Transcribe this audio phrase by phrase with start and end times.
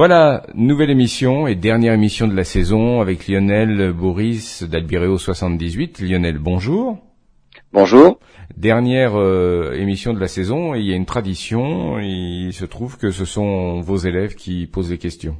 [0.00, 6.00] Voilà, nouvelle émission et dernière émission de la saison avec Lionel Boris d'Albireo 78.
[6.00, 6.96] Lionel, bonjour.
[7.74, 8.18] Bonjour.
[8.56, 12.96] Dernière euh, émission de la saison et il y a une tradition, il se trouve
[12.96, 15.36] que ce sont vos élèves qui posent les questions.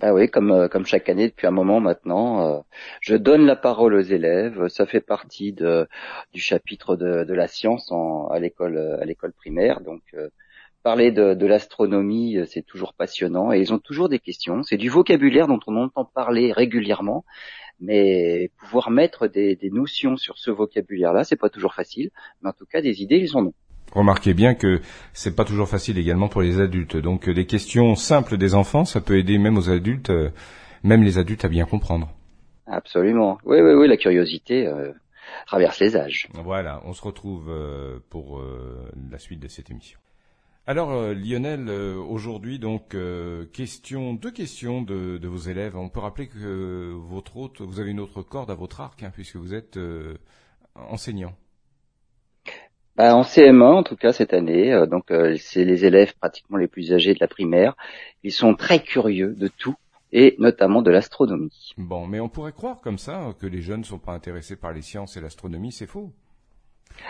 [0.00, 2.58] Bah oui, comme euh, comme chaque année depuis un moment maintenant, euh,
[3.00, 4.66] je donne la parole aux élèves.
[4.66, 5.86] Ça fait partie de,
[6.32, 9.82] du chapitre de, de la science en, à l'école à l'école primaire.
[9.82, 10.02] Donc
[10.82, 14.62] parler de, de l'astronomie, c'est toujours passionnant et ils ont toujours des questions.
[14.62, 17.24] C'est du vocabulaire dont on entend parler régulièrement,
[17.80, 22.10] mais pouvoir mettre des, notions sur ce vocabulaire-là, c'est pas toujours facile,
[22.42, 23.54] mais en tout cas des idées, ils en ont.
[23.92, 24.80] Remarquez bien que
[25.12, 26.96] c'est pas toujours facile également pour les adultes.
[26.96, 30.30] Donc des questions simples des enfants, ça peut aider même aux adultes, euh,
[30.84, 32.08] même les adultes à bien comprendre.
[32.66, 33.38] Absolument.
[33.44, 34.92] Oui, oui, oui, la curiosité euh,
[35.46, 36.28] traverse les âges.
[36.34, 38.40] Voilà, on se retrouve euh, pour
[39.10, 39.98] la suite de cette émission.
[40.70, 45.76] Alors euh, Lionel, euh, aujourd'hui donc euh, question, deux questions de, vos élèves.
[45.76, 49.10] On peut rappeler que votre autre, vous avez une autre corde à votre arc hein,
[49.12, 49.80] puisque vous êtes
[50.76, 51.32] enseignant.
[52.94, 56.92] Bah, en CM1 en tout cas cette année, donc c'est les élèves pratiquement les plus
[56.92, 57.74] âgés de la primaire.
[58.22, 59.74] Ils sont très curieux de tout
[60.12, 61.72] et notamment de l'astronomie.
[61.78, 64.72] Bon, mais on pourrait croire comme ça que les jeunes ne sont pas intéressés par
[64.72, 66.12] les sciences et l'astronomie, c'est faux.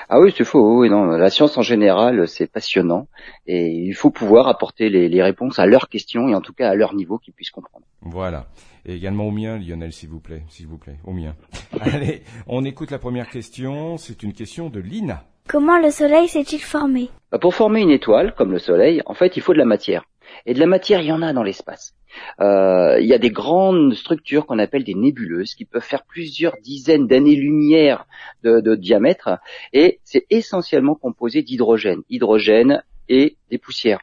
[0.09, 0.79] Ah oui, c'est faux.
[0.79, 3.07] Oui, non, la science en général, c'est passionnant
[3.47, 6.75] et il faut pouvoir apporter les, réponses à leurs questions et en tout cas à
[6.75, 7.85] leur niveau qu'ils puissent comprendre.
[8.03, 8.47] Voilà.
[8.87, 11.35] Et également au mien, Lionel, s'il vous plaît, s'il vous plaît, au mien.
[11.81, 13.99] Allez, on écoute la première question.
[13.99, 15.25] C'est une question de Lina.
[15.49, 17.11] Comment le Soleil s'est-il formé?
[17.31, 20.05] Bah, Pour former une étoile, comme le Soleil, en fait, il faut de la matière.
[20.47, 21.95] Et de la matière, il y en a dans l'espace.
[22.41, 26.55] Euh, il y a des grandes structures qu'on appelle des nébuleuses qui peuvent faire plusieurs
[26.63, 28.07] dizaines d'années-lumière
[28.43, 29.39] de, diamètre
[29.73, 34.01] et c'est essentiellement composé d'hydrogène, hydrogène et des poussières.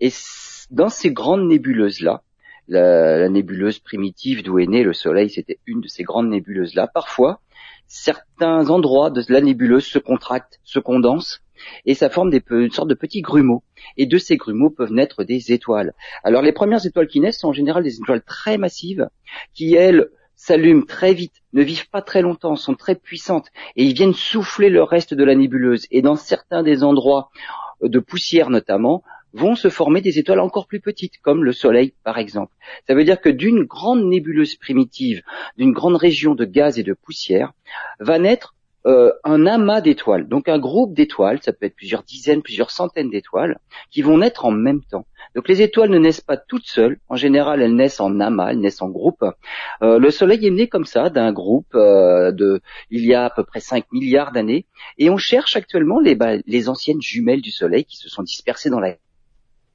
[0.00, 0.10] Et
[0.70, 2.22] dans ces grandes nébuleuses-là,
[2.68, 6.86] la, la, nébuleuse primitive d'où est né le Soleil, c'était une de ces grandes nébuleuses-là.
[6.86, 7.40] Parfois,
[7.86, 11.40] certains endroits de la nébuleuse se contractent, se condensent,
[11.86, 13.62] et ça forme des, une sorte de petits grumeaux.
[13.96, 15.92] Et de ces grumeaux peuvent naître des étoiles.
[16.24, 19.08] Alors les premières étoiles qui naissent sont en général des étoiles très massives,
[19.54, 23.92] qui elles s'allument très vite, ne vivent pas très longtemps, sont très puissantes, et ils
[23.92, 25.86] viennent souffler le reste de la nébuleuse.
[25.90, 27.28] Et dans certains des endroits
[27.82, 32.18] de poussière notamment, vont se former des étoiles encore plus petites, comme le Soleil par
[32.18, 32.54] exemple.
[32.86, 35.22] Ça veut dire que d'une grande nébuleuse primitive,
[35.56, 37.52] d'une grande région de gaz et de poussière,
[38.00, 38.54] va naître
[38.86, 43.10] euh, un amas d'étoiles, donc un groupe d'étoiles, ça peut être plusieurs dizaines, plusieurs centaines
[43.10, 43.58] d'étoiles,
[43.90, 45.06] qui vont naître en même temps.
[45.34, 48.60] Donc les étoiles ne naissent pas toutes seules, en général elles naissent en amas, elles
[48.60, 49.22] naissent en groupe.
[49.82, 53.30] Euh, le Soleil est né comme ça, d'un groupe euh, de, il y a à
[53.30, 57.50] peu près 5 milliards d'années, et on cherche actuellement les, bah, les anciennes jumelles du
[57.50, 58.94] Soleil qui se sont dispersées dans la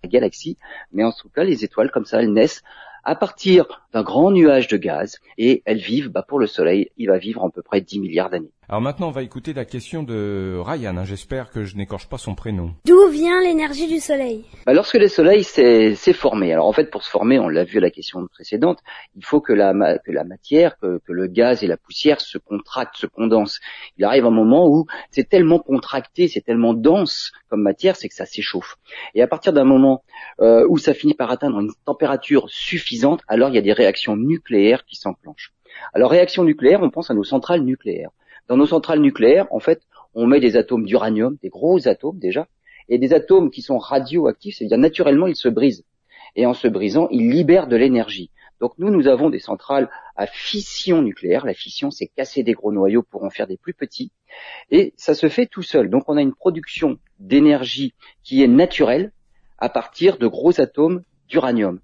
[0.06, 0.58] galaxie,
[0.92, 2.64] mais en tout cas les étoiles comme ça, elles naissent
[3.06, 7.08] à partir d'un grand nuage de gaz et elles vivent, bah, pour le Soleil, il
[7.08, 8.52] va vivre à peu près 10 milliards d'années.
[8.68, 10.98] Alors maintenant, on va écouter la question de Ryan.
[10.98, 11.06] Hein.
[11.06, 12.72] J'espère que je n'écorche pas son prénom.
[12.86, 14.44] D'où vient l'énergie du Soleil?
[14.66, 17.78] Bah, Lorsque le Soleil s'est formé, alors en fait, pour se former, on l'a vu
[17.78, 18.80] à la question précédente,
[19.16, 19.72] il faut que la,
[20.04, 23.60] que la matière, que, que, le gaz et la poussière se contractent, se condensent.
[24.00, 28.16] Il arrive un moment où c'est tellement contracté, c'est tellement dense comme matière, c'est que
[28.16, 28.78] ça s'échauffe.
[29.14, 30.04] Et à partir d'un moment
[30.42, 34.18] euh, où ça finit par atteindre une température suffisante, alors il y a des réactions
[34.18, 35.54] nucléaires qui s'enclenchent.
[35.94, 38.10] Alors réaction nucléaire, on pense à nos centrales nucléaires.
[38.48, 39.82] Dans nos centrales nucléaires, en fait,
[40.14, 42.48] on met des atomes d'uranium, des gros atomes déjà,
[42.90, 45.86] et des atomes qui sont radioactifs, c'est-à-dire naturellement ils se brisent.
[46.36, 48.30] Et en se brisant, ils libèrent de l'énergie.
[48.60, 51.46] Donc nous, nous avons des centrales à fission nucléaire.
[51.46, 54.12] La fission, c'est casser des gros noyaux pour en faire des plus petits.
[54.70, 55.90] Et ça se fait tout seul.
[55.90, 59.12] Donc on a une production d'énergie qui est naturelle
[59.58, 61.80] à partir de gros atomes d'uranium.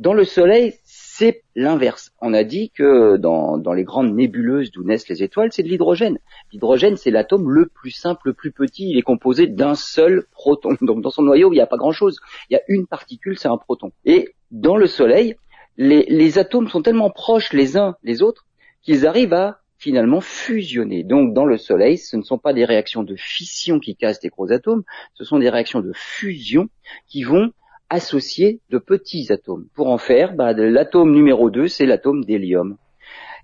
[0.00, 2.10] Dans le Soleil, c'est l'inverse.
[2.22, 6.18] On a dit que dans, les grandes nébuleuses d'où naissent les étoiles, c'est de l'hydrogène.
[6.52, 8.88] L'hydrogène, c'est l'atome le plus simple, le plus petit.
[8.88, 10.70] Il est composé d'un seul proton.
[10.80, 12.18] Donc dans son noyau, il n'y a pas grand-chose.
[12.48, 13.92] Il y a une particule, c'est un proton.
[14.06, 15.36] Et dans le Soleil,
[15.76, 18.46] les, les atomes sont tellement proches les uns les autres
[18.80, 21.04] qu'ils arrivent à finalement fusionner.
[21.04, 24.28] Donc dans le Soleil, ce ne sont pas des réactions de fission qui cassent des
[24.30, 24.82] gros atomes,
[25.12, 26.70] ce sont des réactions de fusion
[27.06, 27.52] qui vont
[27.90, 29.66] associer de petits atomes.
[29.74, 32.76] Pour en faire, bah, l'atome numéro 2, c'est l'atome d'hélium.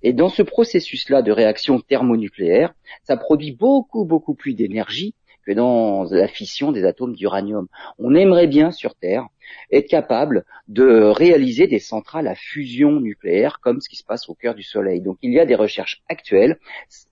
[0.02, 2.72] Et dans ce processus-là de réaction thermonucléaire,
[3.02, 5.14] ça produit beaucoup, beaucoup plus d'énergie
[5.46, 7.66] que dans la fission des atomes d'uranium.
[7.98, 9.26] On aimerait bien sur Terre
[9.70, 14.34] être capable de réaliser des centrales à fusion nucléaire comme ce qui se passe au
[14.34, 15.00] cœur du Soleil.
[15.00, 16.58] Donc il y a des recherches actuelles.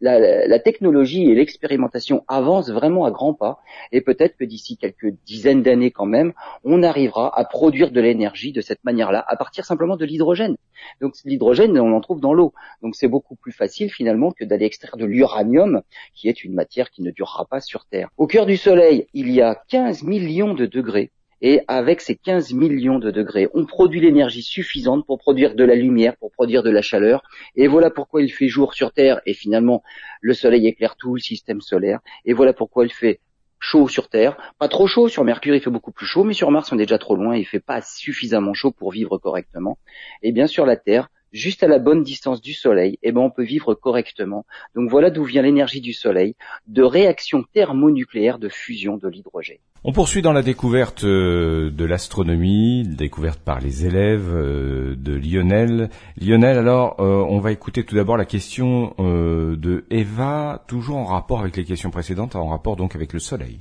[0.01, 3.61] La, la technologie et l'expérimentation avancent vraiment à grands pas
[3.93, 6.33] et peut-être que d'ici quelques dizaines d'années quand même,
[6.65, 10.57] on arrivera à produire de l'énergie de cette manière-là à partir simplement de l'hydrogène.
[11.01, 12.53] Donc l'hydrogène, on en trouve dans l'eau.
[12.83, 15.83] Donc c'est beaucoup plus facile finalement que d'aller extraire de l'uranium,
[16.15, 18.09] qui est une matière qui ne durera pas sur Terre.
[18.17, 21.11] Au cœur du Soleil, il y a 15 millions de degrés
[21.47, 25.75] et avec ces 15 millions de degrés, on produit l'énergie suffisante pour produire de la
[25.75, 27.23] lumière, pour produire de la chaleur.
[27.55, 29.83] Et voilà pourquoi il fait jour sur Terre et finalement
[30.23, 32.01] le Soleil éclaire tout le système solaire.
[32.25, 33.21] Et voilà pourquoi il fait
[33.61, 36.51] chaud sur Terre, pas trop chaud, sur Mercure il fait beaucoup plus chaud, mais sur
[36.51, 39.77] Mars on est déjà trop loin, il fait pas suffisamment chaud pour vivre correctement.
[40.23, 43.31] Et bien sur la Terre, juste à la bonne distance du Soleil, eh ben on
[43.31, 44.47] peut vivre correctement.
[44.75, 46.37] Donc voilà d'où vient l'énergie du Soleil,
[46.69, 49.59] de réaction thermonucléaire de fusion de l'hydrogène.
[49.83, 55.91] On poursuit dans la découverte euh, de l'astronomie, découverte par les élèves euh, de Lionel.
[56.19, 61.41] Lionel, alors, euh, on va écouter tout d'abord la question de Eva, toujours en rapport
[61.41, 63.59] avec les questions précédentes, en rapport donc avec le Soleil.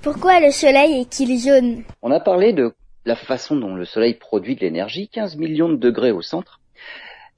[0.00, 1.82] Pourquoi le Soleil est-il jaune?
[2.00, 2.72] On a parlé de
[3.04, 6.60] la façon dont le Soleil produit de l'énergie, 15 millions de degrés au centre.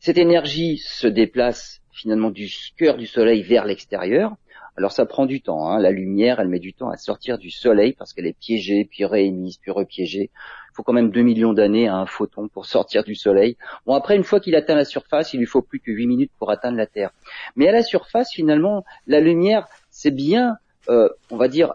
[0.01, 4.37] Cette énergie se déplace finalement du cœur du Soleil vers l'extérieur.
[4.77, 5.81] Alors ça prend du temps, hein.
[5.81, 9.05] la lumière, elle met du temps à sortir du Soleil parce qu'elle est piégée, puis
[9.05, 10.31] réémise, puis repiégée.
[10.71, 13.57] Il faut quand même 2 millions d'années à un photon pour sortir du Soleil.
[13.87, 16.33] Bon après, une fois qu'il atteint la surface, il lui faut plus que 8 minutes
[16.39, 17.11] pour atteindre la Terre.
[17.57, 20.59] Mais à la surface, finalement, la lumière, c'est bien,
[20.89, 21.75] euh, on va dire,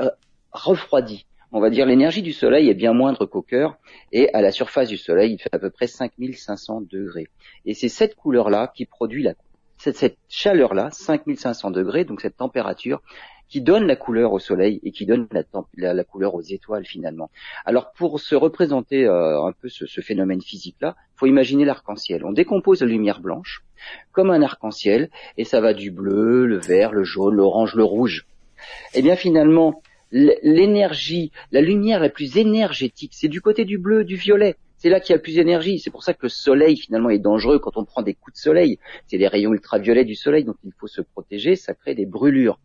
[0.00, 0.10] euh,
[0.52, 3.76] refroidi on va dire l'énergie du Soleil est bien moindre qu'au cœur,
[4.10, 7.28] et à la surface du Soleil, il fait à peu près 5500 degrés.
[7.66, 9.34] Et c'est cette couleur-là qui produit la,
[9.76, 13.02] cette, chaleur-là, 5500 degrés, donc cette température,
[13.48, 17.30] qui donne la couleur au Soleil et qui donne la, la, couleur aux étoiles finalement.
[17.66, 22.24] Alors pour se représenter euh, un peu ce, phénomène physique-là, faut imaginer l'arc-en-ciel.
[22.24, 23.62] On décompose la lumière blanche
[24.12, 28.26] comme un arc-en-ciel, et ça va du bleu, le vert, le jaune, l'orange, le rouge.
[28.94, 34.04] Et eh bien finalement, l'énergie, la lumière la plus énergétique, c'est du côté du bleu,
[34.04, 34.56] du violet.
[34.76, 35.78] C'est là qu'il y a le plus d'énergie.
[35.78, 38.40] C'est pour ça que le soleil finalement est dangereux quand on prend des coups de
[38.40, 38.78] soleil.
[39.06, 41.54] C'est les rayons ultraviolets du soleil, donc il faut se protéger.
[41.54, 42.58] Ça crée des brûlures.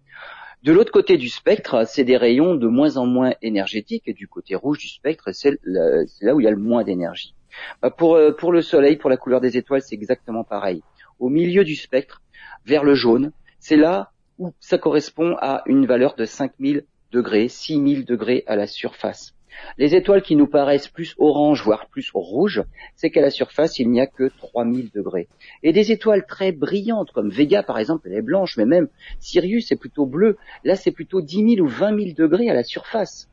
[0.64, 4.08] De l'autre côté du spectre, c'est des rayons de moins en moins énergétiques.
[4.08, 7.36] Et du côté rouge du spectre, c'est là où il y a le moins d'énergie.
[7.84, 10.82] Bah, pour, euh, pour le soleil, pour la couleur des étoiles, c'est exactement pareil.
[11.20, 12.24] Au milieu du spectre,
[12.66, 18.06] vers le jaune, c'est là où ça correspond à une valeur de 5000 degrés, 6000
[18.06, 19.34] degrés à la surface.
[19.78, 22.64] Les étoiles qui nous paraissent plus orange, voire plus rouges,
[22.96, 25.28] c'est qu'à la surface, il n'y a que 3000 degrés.
[25.64, 28.88] Et des étoiles très brillantes, comme Vega par exemple, elle est blanche, mais même
[29.20, 30.38] Sirius est plutôt bleu.
[30.64, 33.30] Là, c'est plutôt 10 000 ou 20 000 degrés à la surface.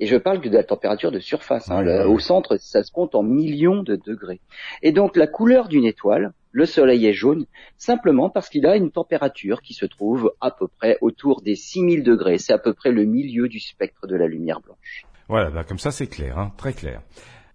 [0.00, 1.70] Et je parle que de la température de surface.
[1.70, 2.06] Hein.
[2.06, 4.40] au centre, ça se compte en millions de degrés.
[4.82, 8.90] Et donc, la couleur d'une étoile, le Soleil est jaune simplement parce qu'il a une
[8.90, 12.38] température qui se trouve à peu près autour des 6000 degrés.
[12.38, 15.04] C'est à peu près le milieu du spectre de la lumière blanche.
[15.28, 17.02] Voilà, bah comme ça c'est clair, hein, très clair.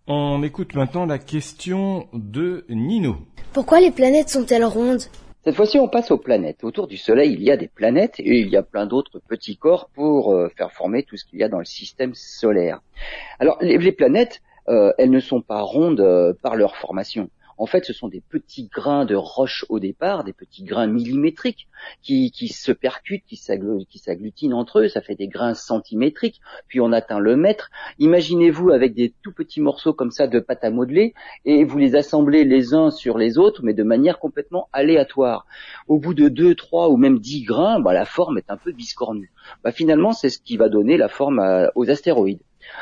[0.08, 3.18] On écoute maintenant la question de Nino.
[3.54, 5.02] Pourquoi les planètes sont-elles rondes?
[5.46, 6.64] Cette fois-ci, on passe aux planètes.
[6.64, 9.58] Autour du Soleil, il y a des planètes et il y a plein d'autres petits
[9.58, 12.82] corps pour euh, faire former tout ce qu'il y a dans le système solaire.
[13.40, 17.86] Alors, les, planètes, euh, elles ne sont pas rondes euh, par leur formation en fait,
[17.86, 21.68] ce sont des petits grains de roche au départ, des petits grains millimétriques
[22.02, 24.88] qui, se percutent, qui s'agglutinent entre eux.
[24.88, 26.42] Ça fait des grains centimétriques.
[26.68, 27.70] Puis on atteint le mètre.
[28.00, 31.14] Imaginez-vous avec des tout petits morceaux comme ça de pâte à modeler
[31.46, 35.46] et vous les assemblez les uns sur les autres, mais de manière complètement aléatoire.
[35.88, 38.72] Au bout de deux, trois ou même dix grains, bah, la forme est un peu
[38.72, 39.32] biscornue.
[39.64, 42.42] Bah, finalement, c'est ce qui va donner la forme aux astéroïdes.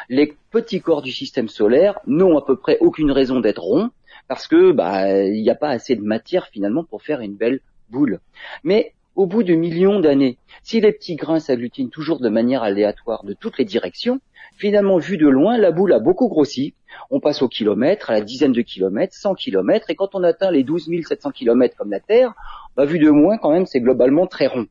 [0.10, 3.90] Les petits corps du système solaire n'ont à peu près aucune raison d'être ronds,
[4.28, 7.60] parce que bah il n'y a pas assez de matière finalement pour faire une belle
[7.90, 8.20] boule.
[8.64, 13.24] Mais au bout de millions d'années, si les petits grains s'agglutinent toujours de manière aléatoire
[13.24, 14.20] de toutes les directions,
[14.58, 16.74] finalement vu de loin, la boule a beaucoup grossi.
[17.12, 20.52] On passe au kilomètre, à la dizaine de kilomètres, 100 kilomètres, et quand on atteint
[20.52, 22.34] les 12 700 kilomètres comme la Terre,
[22.76, 24.68] bah, vu de loin quand même c'est globalement très rond.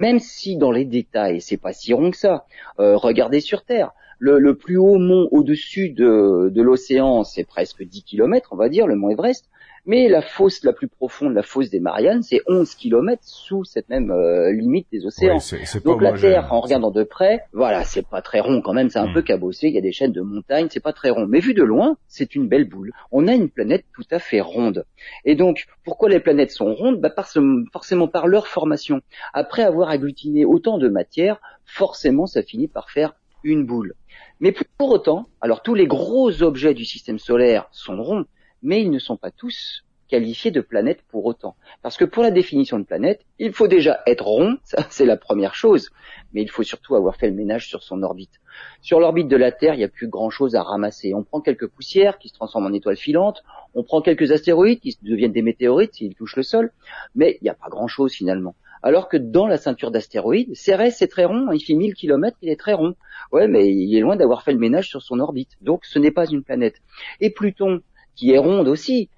[0.00, 2.46] Même si dans les détails c'est pas si rond que ça.
[2.78, 8.04] Euh, regardez sur Terre, le, plus haut mont au-dessus de, de l'océan, c'est presque 10
[8.04, 9.48] km, on va dire, le mont Everest.
[9.86, 13.90] Mais la fosse la plus profonde, la fosse des Mariannes, c'est 11 km sous cette
[13.90, 15.38] même euh, limite des océans.
[15.84, 18.98] Donc la Terre, en regardant de près, voilà, c'est pas très rond quand même, c'est
[18.98, 19.14] un hmm.
[19.14, 21.26] peu cabossé, il y a des chaînes de montagnes, c'est pas très rond.
[21.28, 22.92] Mais vu de loin, c'est une belle boule.
[23.12, 24.86] On a une planète tout à fait ronde.
[25.26, 27.00] Et donc, pourquoi les planètes sont rondes?
[27.00, 27.38] Bah parce,
[27.72, 29.02] Forcément par leur formation.
[29.34, 33.94] Après avoir agglutiné autant de matière, forcément ça finit par faire une boule.
[34.40, 38.24] Mais pour autant, alors tous les gros objets du système solaire sont ronds,
[38.62, 41.56] mais ils ne sont pas tous qualifiés de planètes pour autant.
[41.82, 45.16] Parce que pour la définition de planète, il faut déjà être rond, ça c'est la
[45.16, 45.90] première chose,
[46.32, 48.40] mais il faut surtout avoir fait le ménage sur son orbite.
[48.80, 51.14] Sur l'orbite de la Terre, il n'y a plus grand-chose à ramasser.
[51.14, 53.42] On prend quelques poussières qui se transforment en étoiles filantes,
[53.74, 56.72] on prend quelques astéroïdes qui deviennent des météorites s'ils touchent le sol,
[57.14, 58.54] mais il n'y a pas grand-chose finalement.
[58.86, 62.50] Alors que dans la ceinture d'astéroïdes, Cérès c'est très rond, il fait 1000 km, il
[62.50, 62.94] est très rond.
[63.32, 65.52] Ouais, mais il est loin d'avoir fait le ménage sur son orbite.
[65.62, 66.76] Donc ce n'est pas une planète.
[67.18, 67.80] Et Pluton,
[68.14, 69.08] qui est ronde aussi,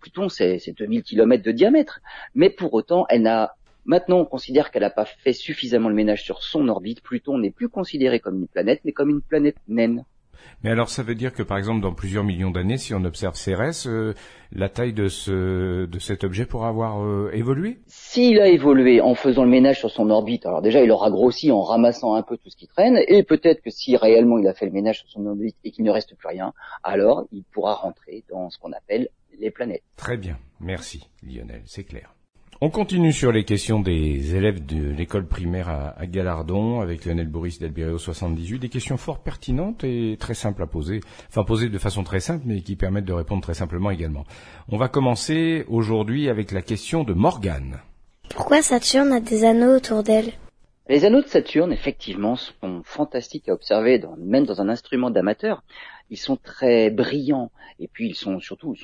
[0.00, 1.98] Pluton c'est 2000 km de diamètre,
[2.36, 3.54] mais pour autant elle n'a
[3.86, 7.00] Maintenant, on considère qu'elle n'a pas fait suffisamment le ménage sur son orbite.
[7.00, 10.04] Pluton n'est plus considéré comme une planète, mais comme une planète naine.
[10.62, 13.34] Mais alors ça veut dire que par exemple dans plusieurs millions d'années, si on observe
[13.34, 14.14] Cérès, euh,
[14.52, 17.78] la taille de, ce, de cet objet pourra avoir euh, évolué?
[17.86, 21.50] S'il a évolué en faisant le ménage sur son orbite, alors déjà il aura grossi
[21.52, 24.54] en ramassant un peu tout ce qui traîne, et peut-être que si réellement il a
[24.54, 26.52] fait le ménage sur son orbite et qu'il ne reste plus rien,
[26.82, 29.84] alors il pourra rentrer dans ce qu'on appelle les planètes.
[29.96, 32.14] Très bien, merci Lionel, c'est clair.
[32.60, 37.60] On continue sur les questions des élèves de l'école primaire à, Galardon avec Lionel Boris
[37.60, 38.58] d'Albireo 78.
[38.58, 40.98] Des questions fort pertinentes et très simples à poser.
[41.28, 44.24] Enfin, posées de façon très simple, mais qui permettent de répondre très simplement également.
[44.68, 47.78] On va commencer aujourd'hui avec la question de Morgane.
[48.28, 50.32] Pourquoi Saturne a des anneaux autour d'elle?
[50.88, 55.62] Les anneaux de Saturne, effectivement, sont fantastiques à observer, même dans un instrument d'amateur
[56.10, 58.74] ils sont très brillants et puis ils sont surtout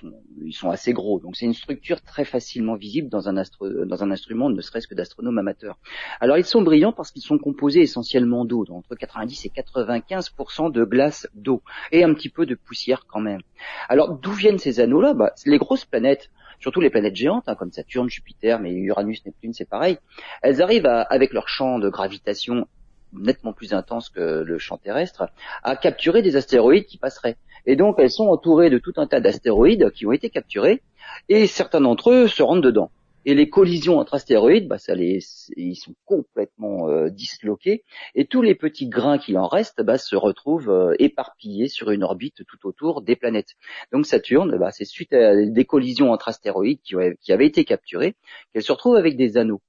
[0.44, 1.20] ils sont, assez gros.
[1.20, 4.94] Donc c'est une structure très facilement visible dans un, dans un instrument, ne serait-ce que
[4.94, 5.78] d'astronome amateur.
[6.20, 10.84] Alors ils sont brillants parce qu'ils sont composés essentiellement d'eau, entre 90 et 95% de
[10.84, 11.62] glace d'eau
[11.92, 13.40] et un petit peu de poussière quand même.
[13.88, 15.14] Alors d'où viennent ces anneaux-là?
[15.14, 19.52] Bah, Les grosses planètes surtout les planètes géantes, hein, comme Saturne, Jupiter, mais Uranus, Neptune,
[19.52, 19.98] c'est pareil,
[20.40, 22.66] elles arrivent avec leur champ de gravitation
[23.14, 25.28] nettement plus intense que le champ terrestre,
[25.62, 27.36] à capturer des astéroïdes qui passeraient.
[27.66, 30.82] Et donc elles sont entourées de tout un tas d'astéroïdes qui ont été capturés,
[31.28, 32.90] et certains d'entre eux se rendent dedans.
[33.26, 37.82] Et les collisions entre astéroïdes, bah, ça ils sont complètement euh, disloqués,
[38.14, 42.04] et tous les petits grains qui en restent bah, se retrouvent euh, éparpillés sur une
[42.04, 43.54] orbite tout autour des planètes.
[43.92, 48.14] Donc Saturne, bah, c'est suite à des collisions entre astéroïdes qui, qui avaient été capturés
[48.52, 49.62] qu'elle se retrouve avec des anneaux.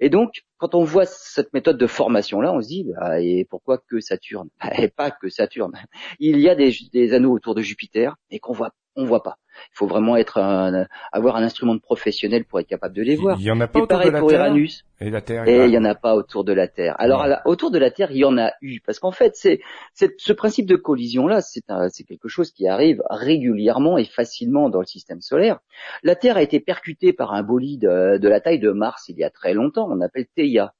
[0.00, 3.78] Et donc, quand on voit cette méthode de formation-là, on se dit, bah, et pourquoi
[3.78, 4.48] que Saturne?
[4.78, 5.72] Et pas que Saturne.
[6.18, 9.38] Il y a des, anneaux autour de Jupiter et qu'on voit, on voit pas.
[9.72, 13.16] Il faut vraiment être un, avoir un instrument de professionnel pour être capable de les
[13.16, 13.38] voir.
[13.38, 14.40] Il y en a pas autour de la pour Terre.
[14.40, 14.84] Uranus.
[15.00, 15.46] Et la Terre.
[15.46, 16.94] Et il y en a pas autour de la Terre.
[16.98, 19.60] Alors autour de la Terre, il y en a eu parce qu'en fait, c'est
[19.94, 24.80] ce principe de collision là, c'est c'est quelque chose qui arrive régulièrement et facilement dans
[24.80, 25.58] le système solaire.
[26.02, 29.16] La Terre a été percutée par un bolide euh, de la taille de Mars il
[29.16, 29.88] y a très longtemps.
[29.90, 30.74] On appelle Theia.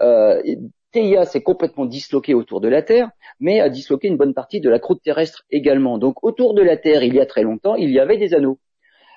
[0.00, 0.42] Euh,
[0.94, 3.10] Theia s'est complètement disloqué autour de la Terre,
[3.40, 5.98] mais a disloqué une bonne partie de la croûte terrestre également.
[5.98, 8.60] Donc autour de la Terre, il y a très longtemps, il y avait des anneaux.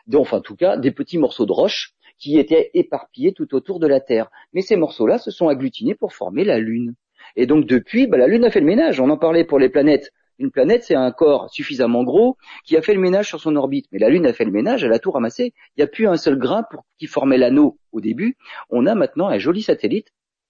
[0.07, 3.79] Donc, enfin, en tout cas, des petits morceaux de roche qui étaient éparpillés tout autour
[3.79, 4.31] de la Terre.
[4.53, 6.95] Mais ces morceaux-là se sont agglutinés pour former la Lune.
[7.35, 8.99] Et donc depuis, bah, la Lune a fait le ménage.
[8.99, 10.11] On en parlait pour les planètes.
[10.39, 13.85] Une planète, c'est un corps suffisamment gros qui a fait le ménage sur son orbite.
[13.91, 15.53] Mais la Lune a fait le ménage, elle a tout ramassé.
[15.75, 16.63] Il n'y a plus un seul grain
[16.97, 18.35] qui formait l'anneau au début.
[18.71, 20.07] On a maintenant un joli satellite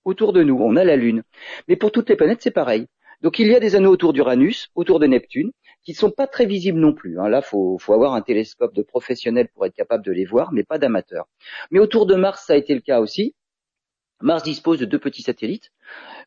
[0.07, 0.57] autour de nous.
[0.59, 1.23] On a la Lune.
[1.67, 2.87] Mais pour toutes les planètes, c'est pareil.
[3.21, 5.51] Donc il y a des anneaux autour d'Uranus, autour de Neptune,
[5.83, 7.19] qui ne sont pas très visibles non plus.
[7.19, 7.29] Hein.
[7.29, 10.63] Là, faut, faut avoir un télescope de professionnel pour être capable de les voir, mais
[10.63, 11.25] pas d'amateur.
[11.71, 13.35] Mais autour de Mars, ça a été le cas aussi.
[14.21, 15.71] Mars dispose de deux petits satellites,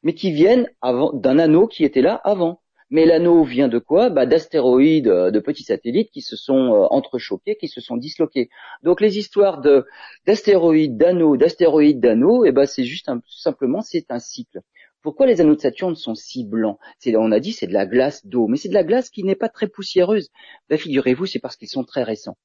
[0.03, 2.60] mais qui viennent d'un anneau qui était là avant.
[2.91, 4.11] Mais l'anneau vient de quoi?
[4.11, 8.51] Bah, D'astéroïdes, euh, de petits satellites qui se sont euh, entrechoqués, qui se sont disloqués.
[8.83, 9.87] Donc les histoires de
[10.27, 14.61] d'astéroïdes, d'anneaux, d'astéroïdes, d'anneaux, et eh ben c'est juste simplement c'est un cycle.
[15.03, 16.79] Pourquoi les anneaux de Saturne sont si blancs?
[17.07, 19.37] On a dit c'est de la glace d'eau, mais c'est de la glace qui n'est
[19.37, 20.31] pas très poussiéreuse.
[20.69, 22.37] Ben, figurez-vous, c'est parce qu'ils sont très récents.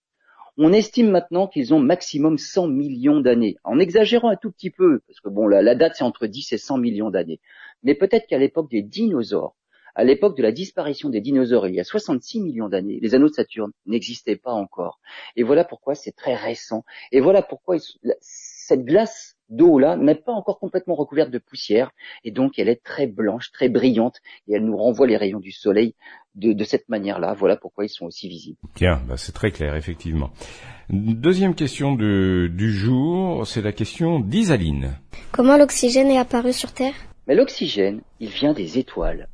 [0.58, 5.02] On estime maintenant qu'ils ont maximum 100 millions d'années, en exagérant un tout petit peu,
[5.08, 7.42] parce que bon, la, la date c'est entre 10 et 100 millions d'années.
[7.84, 9.56] Mais peut-être qu'à l'époque des dinosaures,
[9.96, 13.30] à l'époque de la disparition des dinosaures, il y a 66 millions d'années, les anneaux
[13.30, 15.00] de Saturne n'existaient pas encore.
[15.36, 16.84] Et voilà pourquoi c'est très récent.
[17.12, 17.78] Et voilà pourquoi
[18.20, 21.92] cette glace d'eau-là n'est pas encore complètement recouverte de poussière,
[22.24, 25.52] et donc elle est très blanche, très brillante, et elle nous renvoie les rayons du
[25.52, 25.94] soleil
[26.36, 27.34] de, cette manière-là.
[27.34, 28.58] Voilà pourquoi ils sont aussi visibles.
[28.74, 30.32] Tiens, bah c'est très clair, effectivement.
[30.90, 34.98] Deuxième question du jour, c'est la question d'Isaline.
[35.32, 36.96] Comment l'oxygène est apparu sur Terre?
[37.28, 39.30] Mais l'oxygène, il vient des étoiles.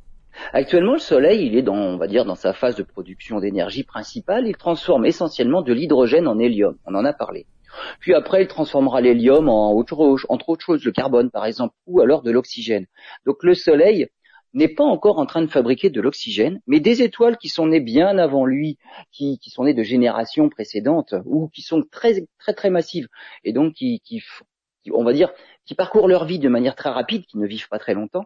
[0.52, 4.46] Actuellement, le Soleil, il est dans, sa phase de production d'énergie principale.
[4.46, 6.76] Il transforme essentiellement de l'hydrogène en hélium.
[6.86, 7.46] On en a parlé.
[8.00, 12.00] Puis après, il transformera l'hélium en autre, entre autres choses, le carbone par exemple, ou
[12.00, 12.86] alors de l'oxygène.
[13.24, 14.08] Donc le Soleil
[14.54, 17.80] n'est pas encore en train de fabriquer de l'oxygène, mais des étoiles qui sont nées
[17.80, 18.76] bien avant lui,
[19.10, 23.08] qui, sont nées de générations précédentes ou qui sont très très très massives
[23.44, 24.22] et donc qui, qui
[24.92, 25.30] on va dire,
[25.64, 28.24] qui parcourent leur vie de manière très rapide, qui ne vivent pas très longtemps,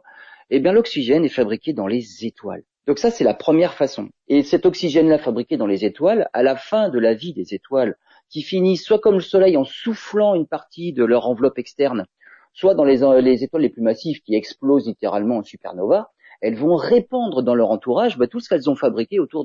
[0.51, 2.63] eh bien l'oxygène est fabriqué dans les étoiles.
[2.87, 4.11] Donc ça, c'est la première façon.
[4.29, 7.97] Et cet oxygène-là fabriqué dans les étoiles, à la fin de la vie des étoiles,
[8.31, 12.07] qui finissent soit comme le Soleil en soufflant une partie de leur enveloppe externe,
[12.53, 16.11] soit dans les, les étoiles les plus massives qui explosent littéralement en supernova,
[16.41, 19.45] elles vont répandre dans leur entourage bah, tout ce qu'elles ont fabriqué au, cours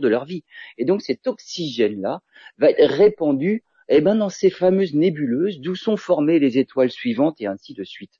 [0.00, 0.44] de leur vie.
[0.78, 2.20] Et donc cet oxygène-là
[2.58, 7.40] va être répandu eh ben, dans ces fameuses nébuleuses d'où sont formées les étoiles suivantes
[7.40, 8.12] et ainsi de suite.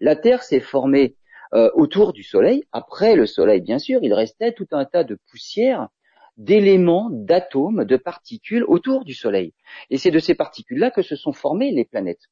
[0.00, 1.16] La Terre s'est formée
[1.52, 2.64] euh, autour du Soleil.
[2.72, 5.88] Après le Soleil, bien sûr, il restait tout un tas de poussières,
[6.36, 9.52] d'éléments, d'atomes, de particules autour du Soleil.
[9.90, 12.28] Et c'est de ces particules-là que se sont formées les planètes.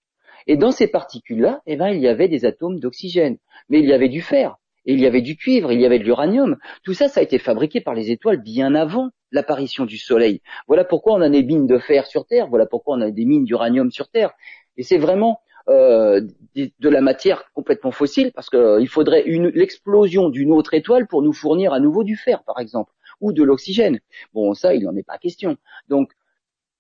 [0.47, 3.39] Et dans ces particules-là, eh ben, il y avait des atomes d'oxygène,
[3.69, 5.99] mais il y avait du fer, et il y avait du cuivre, il y avait
[5.99, 6.57] de l'uranium.
[6.85, 10.41] Tout ça, ça a été fabriqué par les étoiles bien avant l'apparition du Soleil.
[10.67, 13.25] Voilà pourquoi on a des mines de fer sur Terre, voilà pourquoi on a des
[13.25, 14.33] mines d'uranium sur Terre.
[14.77, 16.21] Et c'est vraiment euh,
[16.55, 21.33] de la matière complètement fossile, parce qu'il euh, faudrait l'explosion d'une autre étoile pour nous
[21.33, 24.01] fournir à nouveau du fer, par exemple, ou de l'oxygène.
[24.35, 25.57] Bon, ça, il n'en est pas question.
[25.89, 26.11] Donc,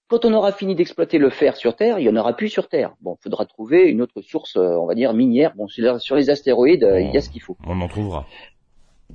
[0.08, 2.68] quand on aura fini d'exploiter le fer sur Terre, il y en aura plus sur
[2.68, 2.94] Terre.
[3.00, 5.54] Bon, il faudra trouver une autre source, euh, on va dire minière.
[5.56, 7.56] Bon, sur les astéroïdes, il y a ce qu'il faut.
[7.66, 8.26] On en trouvera.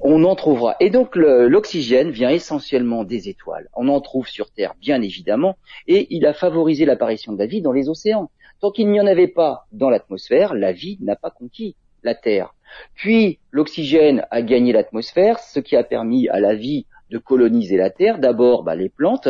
[0.02, 0.76] On en trouvera.
[0.80, 3.68] Et donc l'oxygène vient essentiellement des étoiles.
[3.76, 5.58] On en trouve sur Terre, bien évidemment,
[5.88, 8.30] et il a favorisé l'apparition de la vie dans les océans.
[8.60, 12.54] Tant qu'il n'y en avait pas dans l'atmosphère, la vie n'a pas conquis la Terre.
[12.96, 17.90] Puis l'oxygène a gagné l'atmosphère, ce qui a permis à la vie de coloniser la
[17.90, 18.20] Terre.
[18.20, 19.30] D'abord bah, les plantes.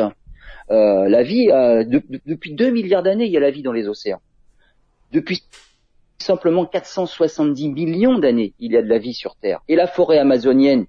[0.69, 1.48] Euh, la vie,
[2.25, 4.22] depuis 2 milliards d'années, il y a la vie dans les océans.
[5.12, 5.43] Depuis
[6.19, 9.62] simplement 470 millions d'années, il y a de la vie sur Terre.
[9.67, 10.86] Et la forêt amazonienne,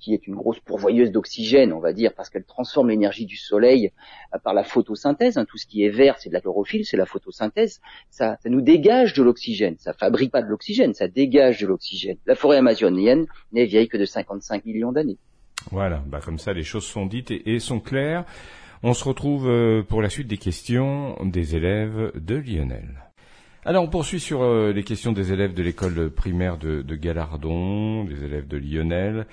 [0.00, 3.92] qui est une grosse pourvoyeuse d'oxygène, on va dire, parce qu'elle transforme l'énergie du soleil
[4.34, 5.38] euh, par la photosynthèse.
[5.38, 7.80] Hein, tout ce qui est vert, c'est de la chlorophylle, c'est la photosynthèse.
[8.10, 9.76] Ça, ça nous dégage de l'oxygène.
[9.78, 12.16] Ça fabrique pas de l'oxygène, ça dégage de l'oxygène.
[12.26, 15.18] La forêt amazonienne n'est vieille que de 55 millions d'années.
[15.70, 18.24] Voilà, bah comme ça les choses sont dites et, sont claires.
[18.82, 23.04] On se retrouve euh, pour la suite des questions des élèves de Lionel.
[23.66, 28.04] Alors on poursuit sur euh, les questions des élèves de l'école primaire de, de Galardon,
[28.04, 29.26] des élèves de Lionel.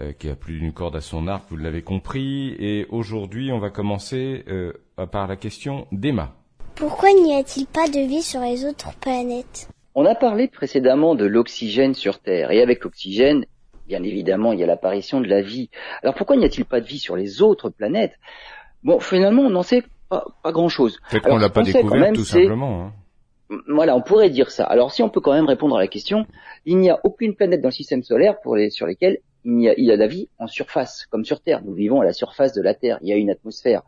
[0.00, 2.54] Euh, qui a plus d'une corde à son arc, vous l'avez compris.
[2.60, 4.72] Et aujourd'hui, on va commencer euh,
[5.10, 6.34] par la question d'Emma.
[6.76, 9.68] Pourquoi n'y a-t-il pas de vie sur les autres planètes?
[9.96, 12.52] On a parlé précédemment de l'oxygène sur Terre.
[12.52, 13.44] Et avec l'oxygène,
[13.88, 15.68] bien évidemment, il y a l'apparition de la vie.
[16.04, 18.14] Alors pourquoi n'y a-t-il pas de vie sur les autres planètes?
[18.84, 21.00] Bon, finalement, on n'en sait pas, grand-chose.
[21.10, 22.84] Peut-être qu'on l'a pas découvert tout simplement.
[22.84, 22.92] Hein.
[23.66, 24.64] Voilà, on pourrait dire ça.
[24.64, 26.24] Alors si on peut quand même répondre à la question,
[26.66, 29.68] il n'y a aucune planète dans le système solaire pour les, sur lesquelles il y,
[29.68, 31.62] a, il y a la vie en surface, comme sur Terre.
[31.64, 32.98] Nous vivons à la surface de la Terre.
[33.02, 33.82] Il y a une atmosphère.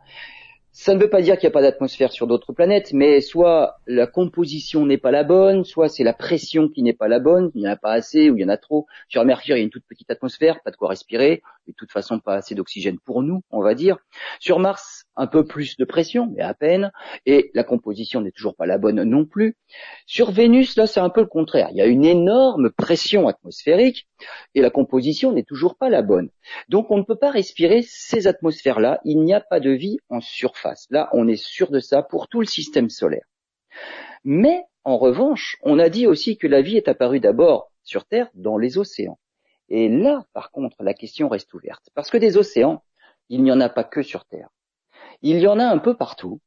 [0.73, 3.75] Ça ne veut pas dire qu'il n'y a pas d'atmosphère sur d'autres planètes, mais soit
[3.87, 7.51] la composition n'est pas la bonne, soit c'est la pression qui n'est pas la bonne,
[7.55, 8.85] il n'y en a pas assez ou il y en a trop.
[9.09, 11.75] Sur Mercure, il y a une toute petite atmosphère, pas de quoi respirer, et de
[11.75, 13.97] toute façon pas assez d'oxygène pour nous, on va dire.
[14.39, 16.91] Sur Mars, un peu plus de pression, mais à peine,
[17.25, 19.57] et la composition n'est toujours pas la bonne non plus.
[20.05, 21.69] Sur Vénus, là, c'est un peu le contraire.
[21.71, 24.07] Il y a une énorme pression atmosphérique,
[24.55, 26.29] et la composition n'est toujours pas la bonne.
[26.69, 30.21] Donc on ne peut pas respirer ces atmosphères-là, il n'y a pas de vie en
[30.21, 30.87] surface.
[30.89, 33.25] Là, on est sûr de ça pour tout le système solaire.
[34.23, 38.29] Mais, en revanche, on a dit aussi que la vie est apparue d'abord sur Terre
[38.33, 39.19] dans les océans.
[39.69, 41.89] Et là, par contre, la question reste ouverte.
[41.93, 42.83] Parce que des océans,
[43.29, 44.49] il n'y en a pas que sur Terre
[45.21, 46.41] il y en a un peu partout,